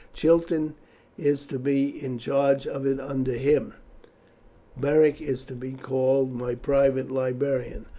[0.15, 0.73] Chiton
[1.15, 3.75] is to be in charge of it under him.
[4.75, 7.85] Beric is to be called my private librarian.